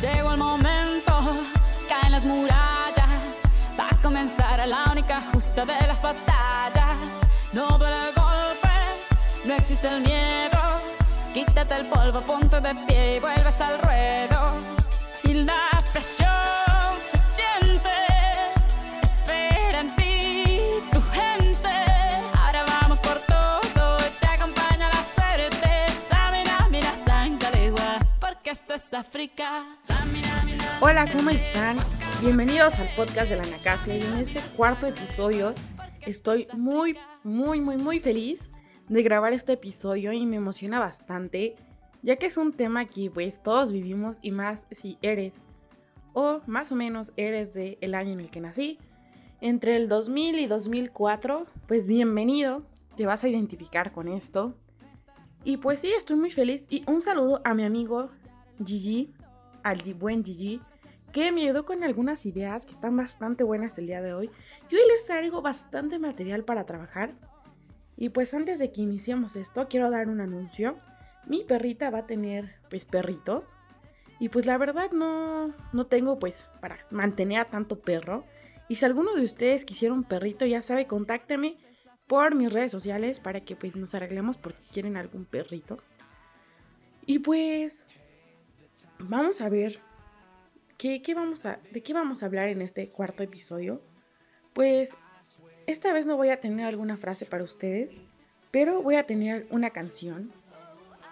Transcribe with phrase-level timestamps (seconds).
[0.00, 1.12] Llegó el momento,
[1.88, 3.08] caen las murallas.
[3.78, 6.96] Va a comenzar la única justa de las batallas.
[7.52, 8.68] No duele el golpe,
[9.44, 10.60] no existe el miedo.
[11.34, 14.52] Quítate el polvo, ponte de pie y vuelves al ruedo.
[15.24, 16.67] Y la presión
[30.80, 31.78] Hola, ¿cómo están?
[32.20, 35.52] Bienvenidos al podcast de la Nacasia y en este cuarto episodio
[36.02, 38.44] estoy muy, muy, muy, muy feliz
[38.88, 41.56] de grabar este episodio y me emociona bastante,
[42.02, 45.40] ya que es un tema que pues todos vivimos y más si eres
[46.12, 48.78] o más o menos eres del el año en el que nací,
[49.40, 52.62] entre el 2000 y 2004, pues bienvenido,
[52.96, 54.54] te vas a identificar con esto.
[55.44, 58.10] Y pues sí, estoy muy feliz y un saludo a mi amigo
[58.64, 59.12] Gigi,
[59.62, 60.60] al buen Gigi,
[61.12, 64.30] que me ayudó con algunas ideas que están bastante buenas el día de hoy.
[64.70, 67.14] Y hoy les traigo bastante material para trabajar.
[67.96, 70.76] Y pues antes de que iniciemos esto, quiero dar un anuncio.
[71.26, 73.56] Mi perrita va a tener pues perritos.
[74.20, 78.24] Y pues la verdad no, no tengo pues para mantener a tanto perro.
[78.68, 81.56] Y si alguno de ustedes quisiera un perrito, ya sabe, contácteme
[82.06, 85.78] por mis redes sociales para que pues nos arreglemos porque quieren algún perrito.
[87.06, 87.86] Y pues
[88.98, 89.80] vamos a ver
[90.78, 93.82] ¿qué, qué vamos a, de qué vamos a hablar en este cuarto episodio.
[94.54, 94.96] Pues
[95.66, 97.96] esta vez no voy a tener alguna frase para ustedes,
[98.50, 100.32] pero voy a tener una canción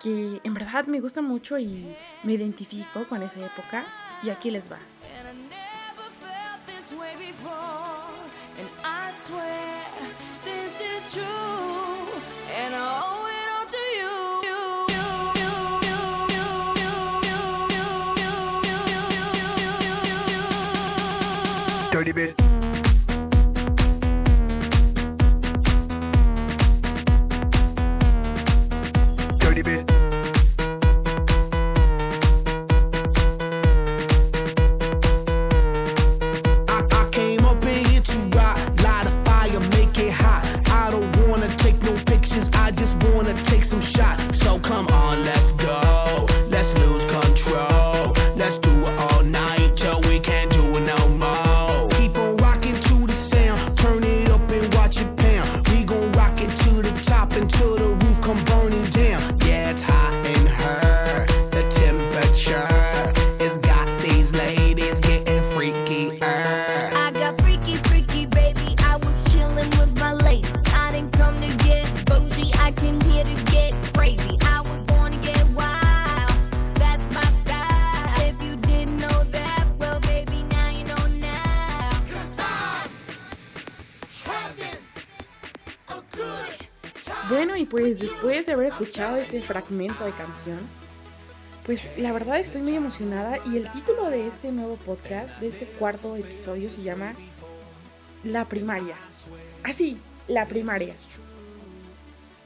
[0.02, 3.84] que en verdad me gusta mucho y me identifico con esa época.
[4.22, 4.78] Y aquí les va.
[22.06, 22.55] pretty bitch.
[88.80, 90.58] Escuchado ese fragmento de canción,
[91.64, 95.64] pues la verdad estoy muy emocionada y el título de este nuevo podcast, de este
[95.66, 97.14] cuarto episodio, se llama
[98.22, 98.96] La primaria.
[99.64, 99.98] Así,
[100.28, 100.94] la primaria.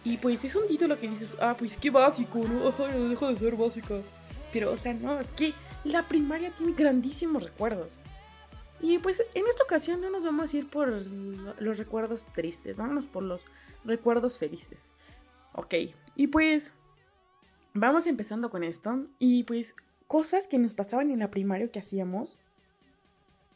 [0.04, 2.70] Y pues es un título que dices, ah, pues qué básico, ¿no?
[3.08, 3.96] Deja de ser básica.
[4.52, 5.52] Pero, o sea, no, es que
[5.84, 8.00] la primaria tiene grandísimos recuerdos.
[8.80, 12.78] Y pues en esta ocasión no nos vamos a ir por lo- los recuerdos tristes,
[12.78, 13.42] vámonos por los
[13.84, 14.92] recuerdos felices.
[15.52, 15.74] Ok,
[16.14, 16.72] y pues
[17.74, 19.04] vamos empezando con esto.
[19.18, 19.74] Y pues
[20.06, 22.38] cosas que nos pasaban en la primaria que hacíamos.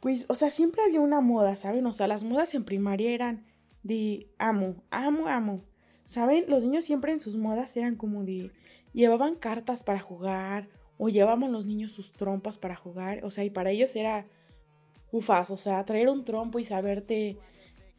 [0.00, 1.86] Pues, o sea, siempre había una moda, ¿saben?
[1.86, 3.44] O sea, las modas en primaria eran
[3.82, 5.64] de amo, amo, amo.
[6.04, 6.44] ¿Saben?
[6.48, 8.50] Los niños siempre en sus modas eran como de
[8.92, 10.68] llevaban cartas para jugar
[10.98, 13.24] o llevaban los niños sus trompas para jugar.
[13.24, 14.26] O sea, y para ellos era
[15.10, 17.38] ufas, o sea, traer un trompo y saberte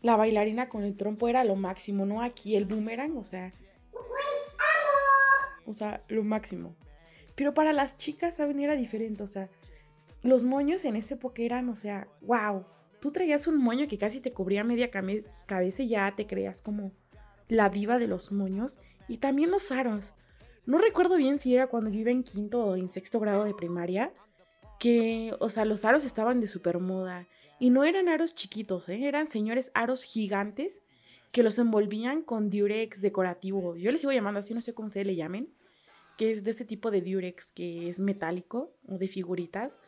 [0.01, 2.21] la bailarina con el trompo era lo máximo, ¿no?
[2.21, 3.53] Aquí el boomerang, o sea,
[5.65, 6.75] o sea, lo máximo.
[7.35, 8.59] Pero para las chicas, ¿saben?
[8.59, 9.49] Era diferente, o sea,
[10.23, 12.65] los moños en esa época eran, o sea, wow.
[12.99, 16.91] Tú traías un moño que casi te cubría media cabeza y ya te creías como
[17.47, 18.79] la diva de los moños.
[19.07, 20.15] Y también los aros.
[20.65, 23.53] No recuerdo bien si era cuando yo iba en quinto o en sexto grado de
[23.53, 24.11] primaria,
[24.79, 27.27] que, o sea, los aros estaban de super moda.
[27.59, 29.07] Y no eran aros chiquitos, ¿eh?
[29.07, 30.81] eran señores aros gigantes
[31.35, 33.75] que los envolvían con diurex decorativo.
[33.75, 35.53] Yo les sigo llamando así, no sé cómo ustedes le llamen.
[36.17, 39.81] Que es de este tipo de diurex que es metálico o de figuritas.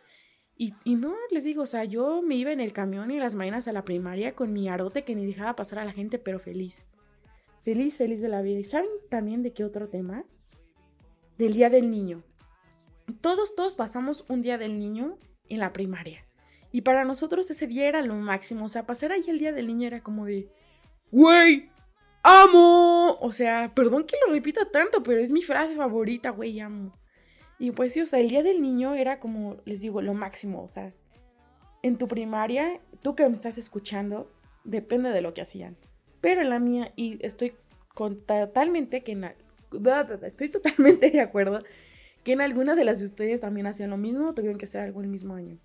[0.58, 3.36] Y, y no, les digo, o sea, yo me iba en el camión y las
[3.36, 6.38] mañanas a la primaria con mi arote que ni dejaba pasar a la gente, pero
[6.38, 6.86] feliz.
[7.62, 8.60] Feliz, feliz de la vida.
[8.60, 10.26] ¿Y saben también de qué otro tema?
[11.38, 12.26] Del Día del Niño.
[13.22, 15.18] todos, todos pasamos un día del niño
[15.48, 16.26] en la primaria.
[16.74, 18.66] Y para nosotros ese día era lo máximo.
[18.66, 20.50] O sea, pasar ahí el día del niño era como de,
[21.12, 21.70] güey,
[22.24, 23.18] amo.
[23.20, 26.94] O sea, perdón que lo repita tanto, pero es mi frase favorita, güey, amo.
[27.60, 30.64] Y pues sí, o sea, el día del niño era como, les digo, lo máximo.
[30.64, 30.94] O sea,
[31.82, 34.32] en tu primaria, tú que me estás escuchando,
[34.64, 35.78] depende de lo que hacían.
[36.22, 37.54] Pero en la mía, y estoy
[37.94, 39.36] con totalmente que en la-
[40.24, 41.64] estoy totalmente de acuerdo
[42.24, 45.02] que en algunas de las de ustedes también hacían lo mismo tuvieron que hacer algo
[45.02, 45.58] el mismo año.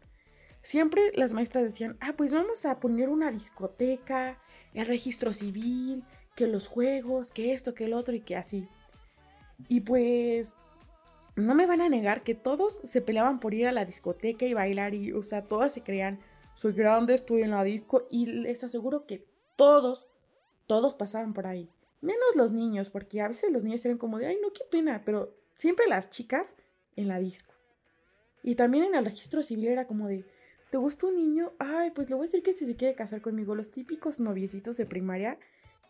[0.62, 4.39] Siempre las maestras decían, ah, pues vamos a poner una discoteca,
[4.75, 6.05] el registro civil,
[6.35, 8.69] que los juegos, que esto, que el otro y que así.
[9.69, 10.57] Y pues
[11.37, 14.55] no me van a negar que todos se peleaban por ir a la discoteca y
[14.55, 16.21] bailar y, o sea, todas se creían,
[16.55, 19.25] soy grande, estoy en la disco y les aseguro que
[19.57, 20.09] todos,
[20.67, 21.71] todos pasaban por ahí.
[22.01, 25.03] Menos los niños, porque a veces los niños eran como de, ay, no, qué pena,
[25.05, 26.57] pero siempre las chicas
[26.97, 27.55] en la disco.
[28.43, 30.27] Y también en el registro civil era como de,
[30.73, 31.53] ¿te gusta un niño?
[31.59, 34.79] Ay, pues le voy a decir que si se quiere casar conmigo, los típicos noviecitos
[34.79, 35.39] de primaria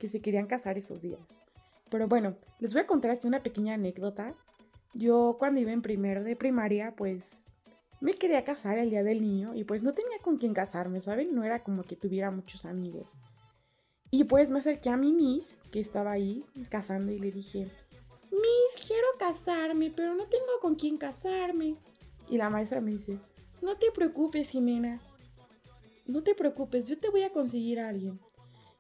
[0.01, 1.41] que se querían casar esos días.
[1.89, 4.35] Pero bueno, les voy a contar aquí una pequeña anécdota.
[4.93, 7.45] Yo cuando iba en primero de primaria, pues
[8.01, 11.33] me quería casar el día del niño y pues no tenía con quién casarme, ¿saben?
[11.33, 13.19] No era como que tuviera muchos amigos.
[14.11, 17.71] Y pues me acerqué a mi Miss, que estaba ahí casando, y le dije,
[18.33, 21.77] Miss, quiero casarme, pero no tengo con quién casarme.
[22.29, 23.21] Y la maestra me dice,
[23.63, 25.01] no te preocupes, Jimena.
[26.07, 28.21] No te preocupes, yo te voy a conseguir a alguien.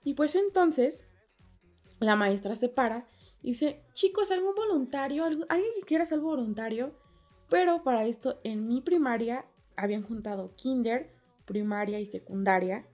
[0.05, 1.05] Y pues entonces,
[2.00, 3.08] la maestra se para
[3.43, 5.25] y dice, chicos, ¿algún voluntario?
[5.25, 6.99] ¿Algu- ¿Alguien que quiera ser voluntario?
[7.49, 9.46] Pero para esto, en mi primaria
[9.76, 11.12] habían juntado kinder,
[11.46, 12.87] primaria y secundaria.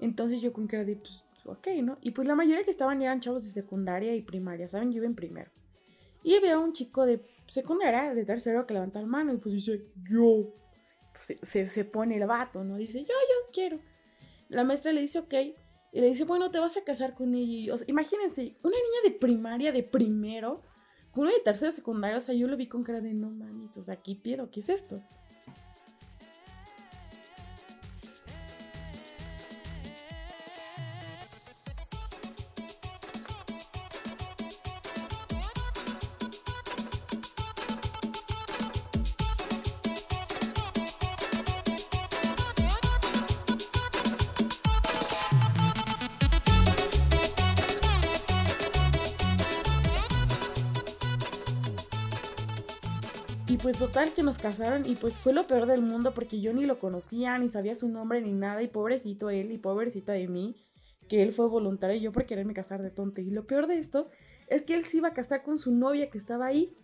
[0.00, 1.98] Entonces yo con que de, pues, ok, ¿no?
[2.02, 4.92] Y pues la mayoría que estaban eran chavos de secundaria y primaria, ¿saben?
[4.92, 5.50] Yo iba en primero.
[6.22, 9.82] Y había un chico de secundaria, de tercero, que levanta la mano y pues dice,
[10.08, 10.52] yo.
[11.16, 12.76] Se, se, pone el vato, ¿no?
[12.76, 13.80] Dice, yo, yo quiero.
[14.48, 15.34] La maestra le dice, ok.
[15.92, 17.74] Y le dice, bueno, te vas a casar con ella.
[17.74, 20.62] O imagínense, una niña de primaria, de primero,
[21.10, 22.18] con uno de tercero, secundario.
[22.18, 24.50] O sea, yo lo vi con cara de, no mames, o sea, ¿qué pedo?
[24.50, 25.02] ¿Qué es esto?
[53.56, 56.52] Y pues total que nos casaron y pues fue lo peor del mundo porque yo
[56.52, 60.28] ni lo conocía, ni sabía su nombre ni nada y pobrecito él y pobrecita de
[60.28, 60.62] mí,
[61.08, 63.22] que él fue voluntario y yo por quererme casar de tonta.
[63.22, 64.10] Y lo peor de esto
[64.48, 66.76] es que él se iba a casar con su novia que estaba ahí.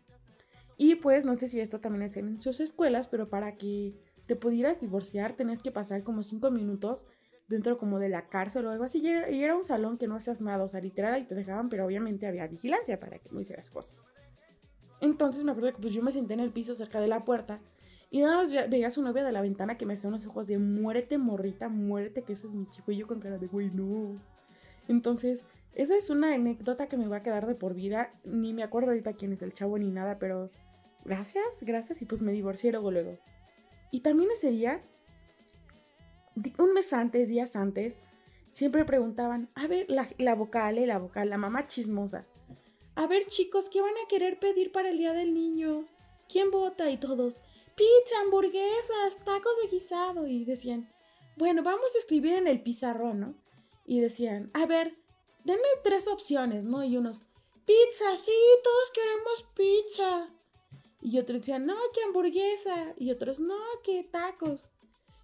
[0.79, 4.35] Y pues no sé si esto también es en sus escuelas, pero para que te
[4.35, 7.05] pudieras divorciar tenías que pasar como cinco minutos
[7.49, 9.03] dentro como de la cárcel o algo así.
[9.03, 11.35] Y era, y era un salón que no hacías nada, o sea, literal ahí te
[11.35, 14.09] dejaban, pero obviamente había vigilancia para que no hicieras cosas.
[15.03, 17.61] Entonces me acuerdo que pues yo me senté en el piso cerca de la puerta
[18.11, 20.25] y nada más ve- veía a su novia de la ventana que me hacía unos
[20.27, 22.93] ojos de muérete, morrita, muérete, que ese es mi chico.
[22.93, 24.19] Y yo con cara de güey, no.
[24.89, 25.45] Entonces,
[25.75, 28.13] esa es una anécdota que me va a quedar de por vida.
[28.25, 30.51] Ni me acuerdo ahorita quién es el chavo ni nada, pero
[31.05, 32.01] gracias, gracias.
[32.03, 33.19] Y pues me divorcié luego, luego.
[33.91, 34.83] Y también ese día,
[36.59, 38.01] un mes antes, días antes,
[38.51, 42.27] siempre preguntaban, a ver, la, la vocal, eh, la vocal, la mamá chismosa.
[42.95, 45.87] A ver, chicos, ¿qué van a querer pedir para el Día del Niño?
[46.29, 46.91] ¿Quién vota?
[46.91, 47.41] Y todos,
[47.75, 50.27] pizza, hamburguesas, tacos de guisado.
[50.27, 50.93] Y decían,
[51.37, 53.35] bueno, vamos a escribir en el pizarrón, ¿no?
[53.87, 54.97] Y decían, a ver,
[55.45, 56.85] denme tres opciones, ¿no?
[56.85, 57.25] Y unos,
[57.65, 58.33] pizza, sí,
[58.63, 60.29] todos queremos pizza.
[61.01, 62.95] Y otros decían, no, que hamburguesa.
[62.99, 64.69] Y otros, no, que tacos.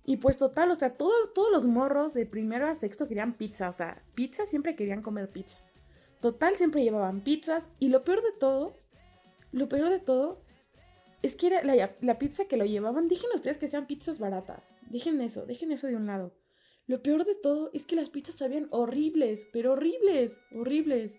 [0.04, 3.68] Y pues total, o sea, todo- todos los morros de primero a sexto querían pizza.
[3.68, 5.58] O sea, pizza siempre querían comer pizza.
[6.20, 7.68] Total, siempre llevaban pizzas.
[7.78, 8.74] Y lo peor de todo,
[9.52, 10.42] lo peor de todo,
[11.22, 13.08] es que era la, pizza que lo llevaban.
[13.08, 14.76] Dejen ustedes que sean pizzas baratas.
[14.90, 16.34] Dejen eso, dejen eso de un lado.
[16.86, 21.18] Lo peor de todo es que las pizzas sabían horribles, pero horribles, horribles,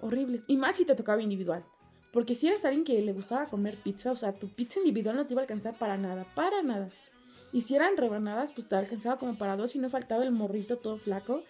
[0.00, 0.44] horribles.
[0.46, 1.64] Y más si te tocaba individual.
[2.12, 5.26] Porque si eras alguien que le gustaba comer pizza, o sea, tu pizza individual no
[5.26, 6.90] te iba a alcanzar para nada, para nada.
[7.54, 10.78] Y si eran rebanadas, pues te alcanzaba como para dos y no faltaba el morrito
[10.78, 11.42] todo flaco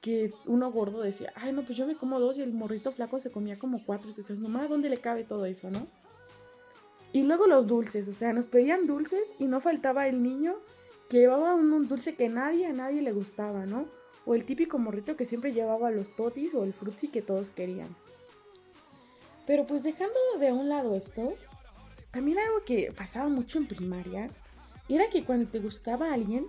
[0.00, 3.18] que uno gordo decía, ay, no, pues yo me como dos y el morrito flaco
[3.18, 4.10] se comía como cuatro.
[4.10, 5.86] Y tú nomás, ¿dónde le cabe todo eso, no?
[7.12, 10.56] Y luego los dulces, o sea, nos pedían dulces y no faltaba el niño
[11.08, 13.88] que llevaba un, un dulce que nadie, a nadie le gustaba, ¿no?
[14.24, 17.96] O el típico morrito que siempre llevaba los totis o el frutzi que todos querían.
[19.46, 21.34] Pero pues dejando de un lado esto,
[22.12, 24.30] también algo que pasaba mucho en primaria
[24.88, 26.46] era que cuando te gustaba alguien,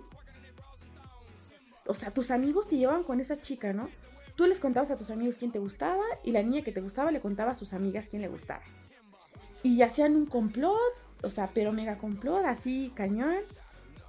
[1.86, 3.88] o sea, tus amigos te llevaban con esa chica, ¿no?
[4.36, 7.10] Tú les contabas a tus amigos quién te gustaba y la niña que te gustaba
[7.10, 8.62] le contaba a sus amigas quién le gustaba.
[9.62, 10.78] Y hacían un complot,
[11.22, 13.36] o sea, pero mega complot, así cañón.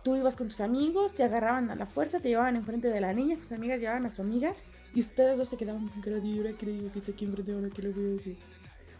[0.03, 3.13] Tú ibas con tus amigos, te agarraban a la fuerza, te llevaban enfrente de la
[3.13, 4.55] niña, sus amigas llevaban a su amiga
[4.93, 8.09] y ustedes dos se quedaban digo que está aquí enfrente, ahora que le voy a
[8.09, 8.37] decir.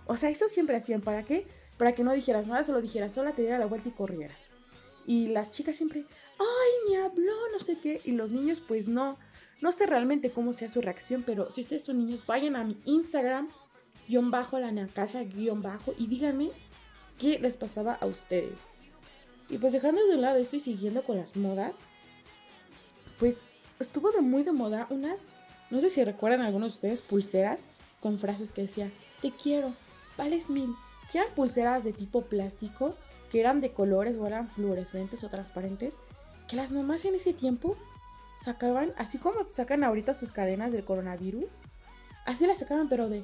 [0.06, 1.48] O sea, eso siempre hacían, ¿para qué?
[1.78, 4.48] Para que no dijeras nada, solo dijeras sola, te diera la vuelta y corrieras.
[5.06, 6.06] Y las chicas siempre,
[6.44, 8.02] ay, me habló, no sé qué.
[8.04, 9.18] Y los niños, pues no.
[9.62, 12.82] No sé realmente cómo sea su reacción, pero si ustedes son niños, vayan a mi
[12.86, 13.50] Instagram,
[14.08, 16.52] guion bajo, la casa, guion bajo, y díganme
[17.18, 18.60] qué les pasaba a ustedes.
[19.50, 21.80] Y pues dejando de un lado esto y siguiendo con las modas,
[23.20, 23.46] pues
[23.80, 25.30] estuvo de muy de moda unas,
[25.70, 27.66] no sé si recuerdan algunos de ustedes, pulseras
[28.02, 29.74] con frases que decía, te quiero,
[30.18, 30.76] vales mil.
[31.12, 32.96] Que eran pulseras de tipo plástico,
[33.32, 36.00] que eran de colores o eran fluorescentes o transparentes,
[36.48, 37.78] que las mamás en ese tiempo
[38.42, 41.60] sacaban, así como sacan ahorita sus cadenas del coronavirus,
[42.26, 43.24] así las sacaban, pero de,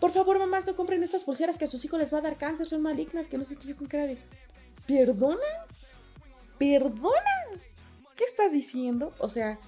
[0.00, 2.36] por favor mamás no compren estas pulseras que a sus hijos les va a dar
[2.36, 4.18] cáncer, son malignas, que no sé qué, yo con cara de,
[4.86, 5.40] ¿perdona?
[6.58, 7.60] ¿Perdona?
[8.16, 9.12] ¿Qué estás diciendo?
[9.18, 9.58] O sea,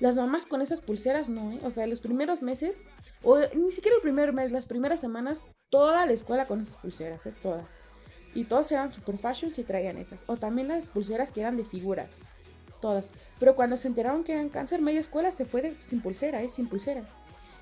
[0.00, 1.60] las mamás con esas pulseras no, ¿eh?
[1.62, 2.80] O sea, los primeros meses,
[3.22, 7.24] o ni siquiera el primer mes, las primeras semanas, toda la escuela con esas pulseras,
[7.26, 7.34] ¿eh?
[7.42, 7.66] Toda.
[8.34, 10.24] Y todos eran super fashion si traían esas.
[10.26, 12.20] O también las pulseras que eran de figuras.
[12.80, 13.12] Todas.
[13.38, 16.48] Pero cuando se enteraron que eran cáncer, media escuela se fue de, sin pulsera, ¿eh?
[16.48, 17.04] Sin pulsera.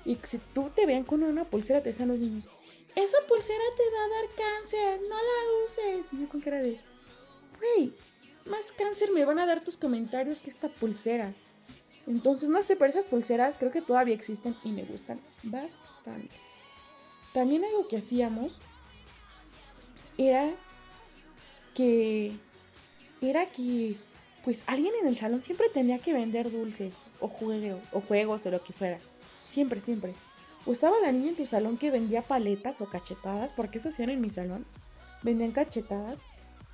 [0.05, 2.49] Y si tú te vean con una pulsera, te decían los niños,
[2.95, 6.13] esa pulsera te va a dar cáncer, no la uses.
[6.13, 6.79] Y yo con cara de,
[7.59, 7.93] güey,
[8.45, 11.33] más cáncer me van a dar tus comentarios que esta pulsera.
[12.05, 16.35] Entonces, no sé, pero esas pulseras creo que todavía existen y me gustan bastante.
[17.33, 18.59] También algo que hacíamos
[20.17, 20.53] era
[21.73, 22.37] que
[23.21, 23.95] era que
[24.43, 28.63] pues alguien en el salón siempre tenía que vender dulces o o juegos o lo
[28.63, 28.99] que fuera.
[29.45, 30.13] Siempre, siempre.
[30.65, 34.09] O estaba la niña en tu salón que vendía paletas o cachetadas, porque eso hacían
[34.09, 34.65] en mi salón.
[35.21, 36.23] Vendían cachetadas.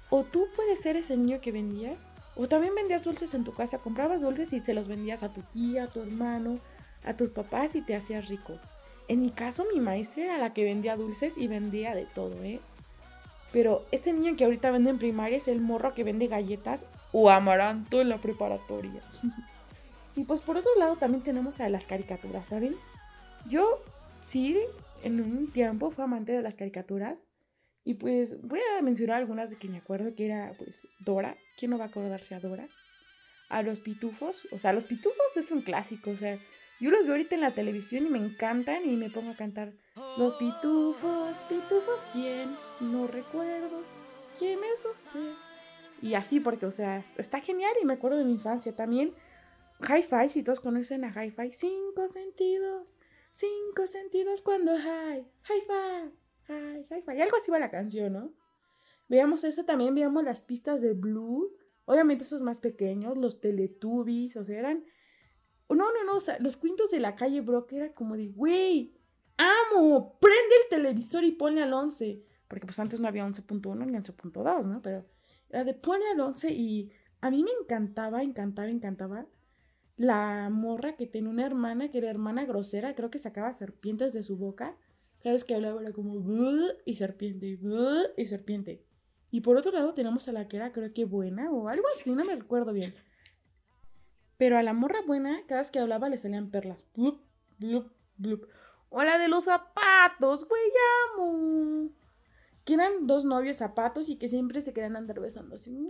[0.09, 1.95] O tú puedes ser ese niño que vendía.
[2.35, 3.79] O también vendías dulces en tu casa.
[3.79, 6.59] Comprabas dulces y se los vendías a tu tía, a tu hermano,
[7.03, 8.59] a tus papás y te hacías rico.
[9.07, 12.59] En mi caso, mi maestra era la que vendía dulces y vendía de todo, ¿eh?
[13.51, 17.29] Pero ese niño que ahorita vende en primaria es el morro que vende galletas o
[17.29, 19.01] amaranto en la preparatoria.
[20.15, 22.75] y pues por otro lado también tenemos a las caricaturas, ¿saben?
[23.47, 23.81] Yo
[24.21, 24.57] sí,
[25.03, 27.25] en un tiempo fui amante de las caricaturas.
[27.85, 31.35] Y pues voy a mencionar algunas de que me acuerdo que era pues Dora.
[31.57, 32.67] ¿Quién no va a acordarse a Dora?
[33.49, 34.47] A los pitufos.
[34.51, 36.11] O sea, los pitufos es un clásico.
[36.11, 36.37] O sea,
[36.79, 39.71] yo los veo ahorita en la televisión y me encantan y me pongo a cantar.
[40.17, 42.55] Los pitufos, pitufos, ¿quién?
[42.79, 43.83] No recuerdo.
[44.37, 45.33] ¿Quién es usted?
[46.01, 49.13] Y así, porque, o sea, está genial y me acuerdo de mi infancia también.
[49.81, 51.51] Hi-Fi, si todos conocen a Hi-Fi.
[51.53, 52.95] Cinco sentidos,
[53.31, 56.11] cinco sentidos cuando hi, Hi-Fi,
[56.49, 57.17] hi, Hi-Fi.
[57.17, 58.33] Y algo así va la canción, ¿no?
[59.07, 61.55] Veamos eso también, veamos las pistas de Blue.
[61.85, 64.85] Obviamente esos más pequeños, los Teletubbies, o sea, eran...
[65.69, 68.95] No, no, no, o sea, los cuentos de la calle Brock era como de, güey,
[69.37, 72.23] amo, prende el televisor y ponle al 11.
[72.47, 74.81] Porque pues antes no había 11.1 ni 11.2, ¿no?
[74.81, 75.05] Pero
[75.49, 76.91] era de ponle al 11 y
[77.21, 79.27] a mí me encantaba, encantaba, encantaba
[79.99, 84.23] la morra que tenía una hermana que era hermana grosera, creo que sacaba serpientes de
[84.23, 84.77] su boca.
[85.21, 86.23] Cada vez que hablaba era como
[86.85, 87.59] y serpiente,
[88.15, 88.85] y serpiente.
[89.29, 92.13] Y por otro lado tenemos a la que era creo que buena o algo así,
[92.13, 92.93] no me recuerdo bien.
[94.37, 96.85] Pero a la morra buena, cada vez que hablaba le salían perlas.
[96.95, 97.21] Blup,
[97.57, 98.47] blup, blup.
[98.87, 100.61] O la de los zapatos, güey,
[101.13, 101.89] amo.
[102.69, 105.89] Que eran dos novios zapatos y que siempre se querían andar besando así.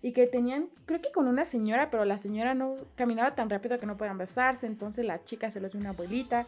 [0.00, 3.78] Y que tenían, creo que con una señora, pero la señora no caminaba tan rápido
[3.78, 4.66] que no podían besarse.
[4.66, 6.46] Entonces la chica se los dio una abuelita.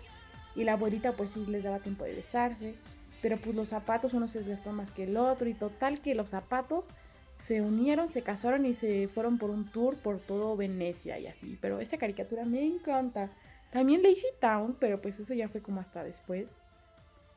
[0.56, 2.76] Y la abuelita pues sí les daba tiempo de besarse.
[3.20, 5.46] Pero pues los zapatos uno se desgastó más que el otro.
[5.46, 6.88] Y total que los zapatos
[7.36, 11.58] se unieron, se casaron y se fueron por un tour por todo Venecia y así.
[11.60, 13.30] Pero esta caricatura me encanta.
[13.70, 16.56] También Lazy Town, pero pues eso ya fue como hasta después.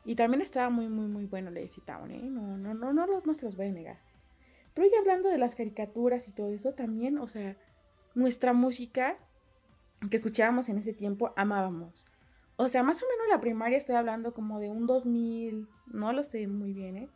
[0.06, 2.24] Y también estaba muy, muy, muy bueno Lazy Town, ¿eh?
[2.24, 4.00] No, no, no, no, los, no se los voy a negar.
[4.74, 7.56] Pero ya hablando de las caricaturas y todo eso, también, o sea,
[8.16, 9.18] nuestra música
[10.10, 12.06] que escuchábamos en ese tiempo, amábamos.
[12.56, 16.24] O sea, más o menos la primaria estoy hablando como de un 2000, no lo
[16.24, 17.10] sé muy bien, ¿eh?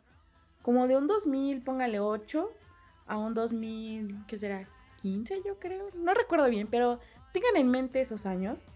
[0.62, 2.50] Como de un 2000, póngale 8,
[3.06, 4.68] a un 2000, ¿qué será?
[5.02, 6.98] 15 yo creo, no recuerdo bien, pero
[7.32, 8.66] tengan en mente esos años.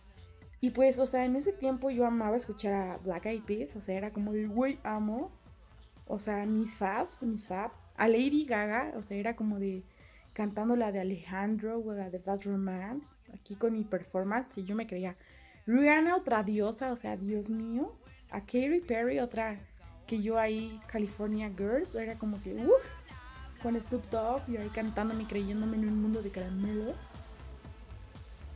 [0.65, 3.81] Y pues, o sea, en ese tiempo yo amaba escuchar a Black Eyed Peas, o
[3.81, 5.33] sea, era como de, güey, amo.
[6.07, 7.77] O sea, mis faves, mis faves.
[7.97, 9.83] A Lady Gaga, o sea, era como de
[10.33, 14.77] cantando la de Alejandro o la de Bad Romance, aquí con mi performance, y yo
[14.77, 15.17] me creía.
[15.67, 17.99] Rihanna, otra diosa, o sea, Dios mío.
[18.31, 19.59] A Katy Perry, otra
[20.07, 22.85] que yo ahí, California Girls, era como que, uff,
[23.65, 26.95] con Snoop Dogg, yo ahí cantándome, creyéndome en un mundo de caramelo.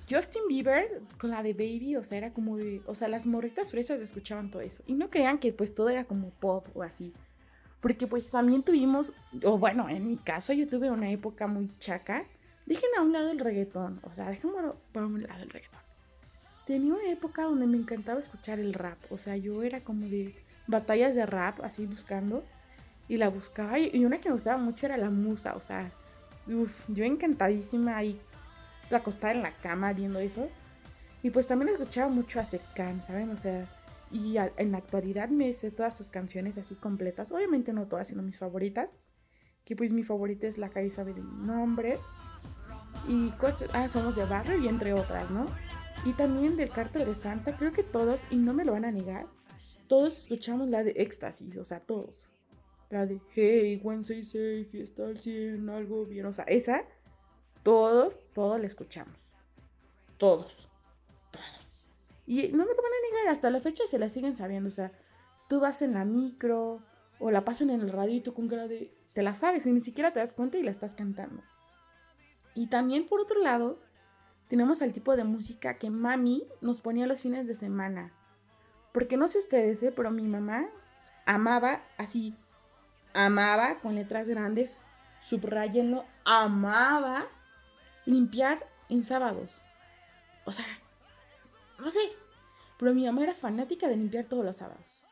[0.09, 3.73] Justin Bieber con la de Baby, o sea, era como de, o sea, las morritas
[3.73, 4.83] fresas escuchaban todo eso.
[4.87, 7.13] Y no crean que pues todo era como pop o así.
[7.81, 9.13] Porque pues también tuvimos,
[9.45, 12.25] o bueno, en mi caso yo tuve una época muy chaca.
[12.67, 14.57] Dejen a un lado el reggaetón, o sea, déjenme
[14.93, 15.81] por un lado el reggaetón.
[16.67, 20.35] Tenía una época donde me encantaba escuchar el rap, o sea, yo era como de
[20.67, 22.45] batallas de rap, así buscando,
[23.09, 25.93] y la buscaba, y una que me gustaba mucho era la musa, o sea,
[26.53, 28.21] uf, yo encantadísima ahí
[28.95, 30.49] acostada en la cama viendo eso.
[31.23, 33.31] Y pues también escuchaba mucho a Secan, ¿saben?
[33.31, 33.69] O sea,
[34.11, 37.33] y en la actualidad me sé todas sus canciones así completas.
[37.33, 38.95] Obviamente no todas, sino mis favoritas.
[39.65, 41.99] Que pues mi favorita es La Calle sabe de mi nombre.
[43.09, 43.33] Y
[43.73, 45.47] ah, Somos de Barrio y entre otras, ¿no?
[46.05, 48.93] Y también del Cártel de Santa, creo que todos, y no me lo van a
[48.93, 49.27] negar,
[49.89, 52.29] todos escuchamos la de Éxtasis, o sea, todos.
[52.91, 56.27] La de Hey, Wednesday Safe, está al 100, algo bien.
[56.27, 56.85] O sea, esa
[57.67, 59.33] todos, todos le escuchamos.
[60.19, 60.69] Todos.
[61.33, 61.69] Todos.
[62.25, 64.69] Y no me lo van a negar, hasta la fecha se la siguen sabiendo.
[64.69, 64.93] O sea,
[65.49, 66.81] tú vas en la micro
[67.19, 68.97] o la pasan en el radio y tú con cara de.
[69.15, 71.43] Te la sabes y ni siquiera te das cuenta y la estás cantando.
[72.55, 73.81] Y también, por otro lado,
[74.47, 78.13] tenemos el tipo de música que mami nos ponía los fines de semana.
[78.93, 79.91] Porque no sé ustedes, ¿eh?
[79.91, 80.69] pero mi mamá
[81.25, 82.37] amaba así.
[83.13, 84.79] Amaba con letras grandes,
[85.19, 87.27] subrayenlo, amaba
[88.07, 89.63] limpiar en sábados.
[90.47, 90.65] O sea,
[91.79, 92.01] no sé.
[92.79, 95.05] Pero mi mamá era fanática de limpiar todos los sábados.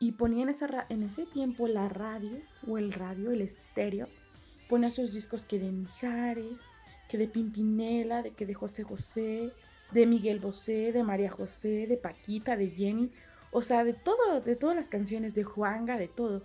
[0.00, 4.08] Y ponía en, esa, en ese tiempo la radio, o el radio, el estéreo.
[4.68, 6.70] Ponía sus discos que de Mijares,
[7.08, 9.52] que de Pimpinela, de que de José José,
[9.90, 13.10] de Miguel Bosé, de María José, de Paquita, de Jenny.
[13.50, 16.42] O sea, de todo, de todas las canciones, de Juanga, de todo.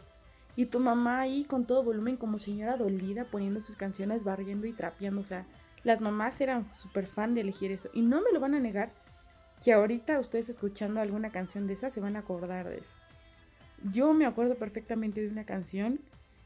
[0.55, 4.73] Y tu mamá ahí con todo volumen como señora dolida poniendo sus canciones, barriendo y
[4.73, 5.21] trapeando.
[5.21, 5.47] O sea,
[5.83, 7.89] las mamás eran súper fan de elegir eso.
[7.93, 8.91] Y no me lo van a negar
[9.63, 12.97] que ahorita ustedes escuchando alguna canción de esa se van a acordar de eso.
[13.91, 15.99] Yo me acuerdo perfectamente de una canción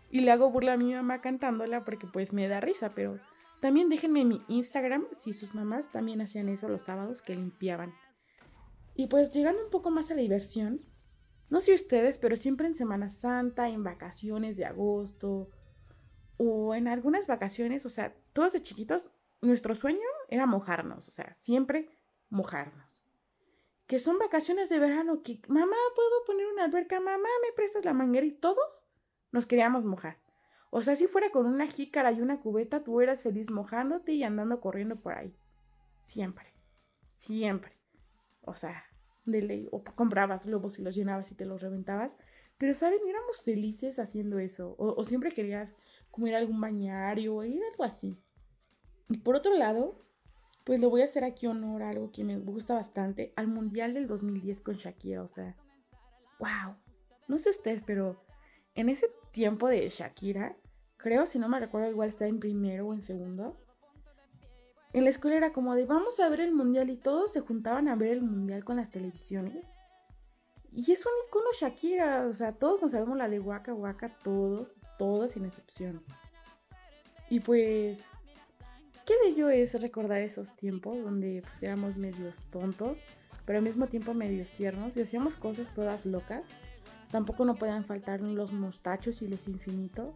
[0.10, 3.20] y le hago burla a mi mamá cantándola porque pues me da risa, pero
[3.60, 7.93] también déjenme en mi Instagram si sus mamás también hacían eso los sábados que limpiaban.
[8.96, 10.82] Y pues llegando un poco más a la diversión,
[11.50, 15.50] no sé ustedes, pero siempre en Semana Santa, en vacaciones de agosto
[16.38, 19.08] o en algunas vacaciones, o sea, todos de chiquitos,
[19.42, 21.90] nuestro sueño era mojarnos, o sea, siempre
[22.30, 23.04] mojarnos.
[23.88, 27.00] Que son vacaciones de verano que, mamá, ¿puedo poner una alberca?
[27.00, 28.26] Mamá, ¿me prestas la manguera?
[28.26, 28.84] Y todos
[29.32, 30.18] nos queríamos mojar.
[30.70, 34.24] O sea, si fuera con una jícara y una cubeta, tú eras feliz mojándote y
[34.24, 35.34] andando corriendo por ahí.
[36.02, 36.54] Siempre.
[37.16, 37.78] Siempre.
[38.42, 38.84] O sea,
[39.32, 42.18] de ley, o comprabas globos y los llenabas y te los reventabas.
[42.58, 43.00] Pero, ¿saben?
[43.08, 44.76] Éramos felices haciendo eso.
[44.78, 45.76] O, siempre querías
[46.10, 48.18] comer algún bañario o ir algo así.
[49.10, 50.04] Y por otro lado,
[50.63, 53.94] pues le voy a hacer aquí honor a algo que me gusta bastante, al Mundial
[53.94, 55.22] del 2010 con Shakira.
[55.22, 55.56] O sea,
[56.40, 56.76] wow.
[57.28, 58.26] No sé ustedes, pero
[58.74, 60.58] en ese tiempo de Shakira,
[60.98, 63.66] creo, si no me recuerdo, igual está en primero o en segundo
[64.93, 67.88] en la escuela era como de vamos a ver el mundial y todos se juntaban
[67.88, 69.65] a ver el mundial con las televisiones.
[70.71, 74.76] Y es un icono Shakira, o sea, todos nos sabemos la de Waka Waka, todos,
[74.97, 76.04] todos sin excepción.
[77.30, 78.10] Y pues,
[79.06, 83.02] qué bello es recordar esos tiempos donde pues éramos medios tontos,
[83.45, 86.47] pero al mismo tiempo medios tiernos y hacíamos cosas todas locas.
[87.12, 90.13] Tampoco no podían faltar los mostachos y los infinitos.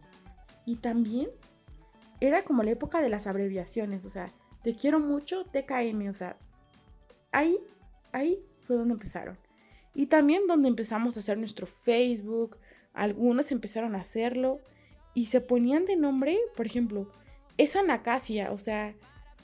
[0.64, 1.30] Y también
[2.20, 4.32] era como la época de las abreviaciones, o sea,
[4.62, 6.36] te quiero mucho, TKM, o sea,
[7.32, 7.58] ahí,
[8.12, 9.38] ahí fue donde empezaron.
[9.94, 12.58] Y también donde empezamos a hacer nuestro Facebook,
[12.94, 14.60] algunos empezaron a hacerlo
[15.14, 17.10] y se ponían de nombre, por ejemplo,
[17.58, 18.94] esa Nacasia, o sea,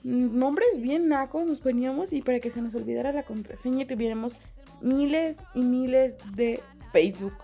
[0.02, 4.38] nombres bien nacos nos poníamos y para que se nos olvidara la contraseña tuviéramos
[4.80, 7.34] miles y miles de Facebook.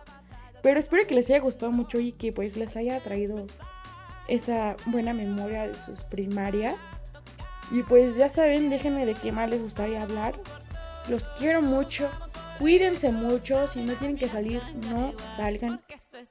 [0.62, 3.46] Pero espero que les haya gustado mucho y que pues les haya traído
[4.28, 6.76] esa buena memoria de sus primarias.
[7.74, 10.36] Y pues ya saben, déjenme de qué más les gustaría hablar.
[11.08, 12.08] Los quiero mucho.
[12.60, 13.66] Cuídense mucho.
[13.66, 15.82] Si no tienen que salir, no salgan.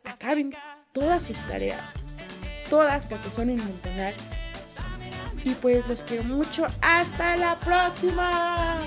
[0.06, 0.56] Acaben
[0.94, 1.82] todas sus tareas.
[2.70, 4.14] Todas porque son en montonar.
[5.44, 6.66] Y pues los quiero mucho.
[6.82, 8.80] Hasta la próxima.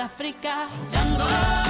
[0.00, 0.68] África.
[0.90, 1.69] Django.